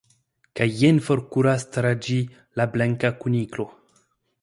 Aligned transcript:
kaj 0.59 0.67
jen 0.79 1.01
forkuras 1.09 1.67
tra 1.77 1.93
ĝi 2.07 2.19
la 2.61 2.69
Blanka 2.75 3.17
Kuniklo. 3.23 3.73